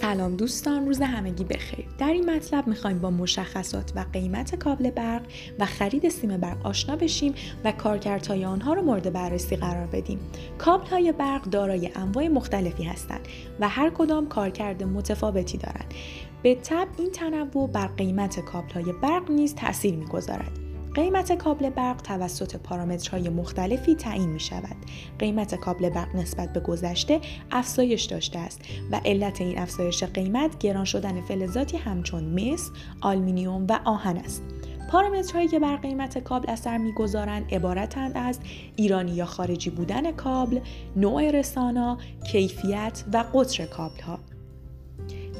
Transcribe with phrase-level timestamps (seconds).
[0.00, 1.86] سلام دوستان روز همگی بخیر.
[1.98, 5.22] در این مطلب می‌خوایم با مشخصات و قیمت کابل برق
[5.58, 7.34] و خرید سیم برق آشنا بشیم
[7.64, 10.18] و کارکردهای آنها رو مورد بررسی قرار بدیم.
[10.58, 13.28] کابل های برق دارای انواع مختلفی هستند
[13.60, 15.94] و هر کدام کارکرد متفاوتی دارند.
[16.42, 20.59] به طب این تنوع بر قیمت کابل های برق نیز تاثیر می‌گذارد.
[20.94, 24.76] قیمت کابل برق توسط پارامترهای مختلفی تعیین می شود.
[25.18, 27.20] قیمت کابل برق نسبت به گذشته
[27.50, 28.60] افزایش داشته است
[28.92, 34.42] و علت این افزایش قیمت گران شدن فلزاتی همچون مس، آلمینیوم و آهن است.
[34.90, 38.38] پارامترهایی که بر قیمت کابل اثر می‌گذارند عبارتند از
[38.76, 40.60] ایرانی یا خارجی بودن کابل،
[40.96, 41.98] نوع رسانا،
[42.32, 44.18] کیفیت و قطر کابل ها.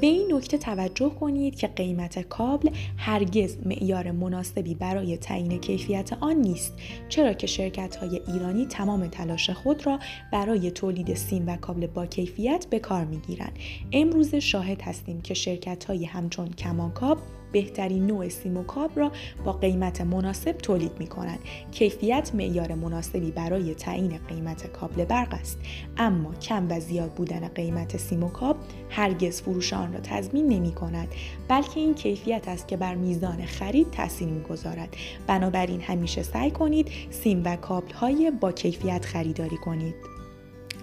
[0.00, 6.36] به این نکته توجه کنید که قیمت کابل هرگز معیار مناسبی برای تعیین کیفیت آن
[6.36, 6.74] نیست
[7.08, 9.98] چرا که شرکت های ایرانی تمام تلاش خود را
[10.32, 13.58] برای تولید سیم و کابل با کیفیت به کار می گیرند.
[13.92, 17.18] امروز شاهد هستیم که شرکت های همچون کمانکاب
[17.52, 19.12] بهترین نوع سیم و کاب را
[19.44, 21.38] با قیمت مناسب تولید می کنند.
[21.72, 25.58] کیفیت معیار مناسبی برای تعیین قیمت کابل برق است
[25.96, 28.56] اما کم و زیاد بودن قیمت سیم و کاب
[28.90, 31.08] هرگز فروش را تضمین نمی کند.
[31.48, 34.96] بلکه این کیفیت است که بر میزان خرید تاثیر می‌گذارد
[35.26, 40.20] بنابراین همیشه سعی کنید سیم و کابل های با کیفیت خریداری کنید.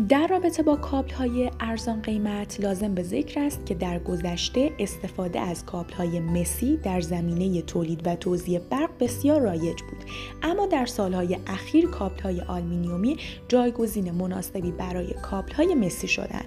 [0.09, 5.39] در رابطه با کابل های ارزان قیمت لازم به ذکر است که در گذشته استفاده
[5.39, 10.03] از کابل های مسی در زمینه تولید و توزیع برق بسیار رایج بود.
[10.43, 16.45] اما در سالهای اخیر کابل های آلومینیومی جایگزین مناسبی برای کابل های مسی شدند.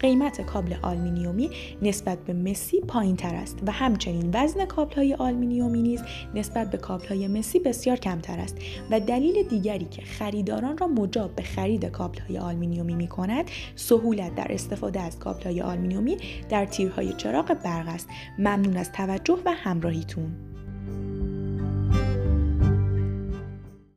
[0.00, 1.50] قیمت کابل آلومینیومی
[1.82, 6.02] نسبت به مسی پایین تر است و همچنین وزن کابل های آلومینیومی نیز
[6.34, 8.56] نسبت به کابل های مسی بسیار کمتر است
[8.90, 14.34] و دلیل دیگری که خریداران را مجاب به خرید کابل های آلمینیومی می کند سهولت
[14.34, 16.16] در استفاده از کابل های آلمینیومی
[16.48, 18.08] در تیرهای چراغ برق است.
[18.38, 20.49] ممنون از توجه و همراهیتون.